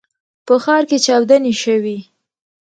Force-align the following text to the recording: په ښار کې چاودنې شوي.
په 0.45 0.53
ښار 0.63 0.83
کې 0.89 0.97
چاودنې 1.05 1.53
شوي. 1.63 1.97